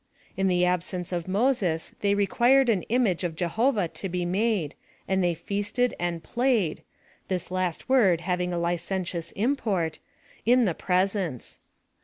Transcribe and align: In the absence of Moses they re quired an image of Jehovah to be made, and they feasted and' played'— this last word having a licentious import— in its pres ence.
In 0.35 0.47
the 0.47 0.65
absence 0.65 1.11
of 1.11 1.27
Moses 1.27 1.93
they 2.01 2.15
re 2.15 2.25
quired 2.25 2.69
an 2.69 2.81
image 2.89 3.23
of 3.23 3.35
Jehovah 3.35 3.87
to 3.89 4.09
be 4.09 4.25
made, 4.25 4.73
and 5.07 5.23
they 5.23 5.35
feasted 5.35 5.93
and' 5.99 6.23
played'— 6.23 6.81
this 7.27 7.51
last 7.51 7.87
word 7.87 8.21
having 8.21 8.51
a 8.51 8.57
licentious 8.57 9.31
import— 9.33 9.99
in 10.43 10.67
its 10.67 10.81
pres 10.83 11.15
ence. 11.15 11.59